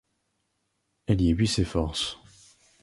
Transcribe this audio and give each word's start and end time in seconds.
Elle 1.05 1.21
y 1.21 1.29
épuise 1.29 1.51
ses 1.53 1.63
forces. 1.63 2.17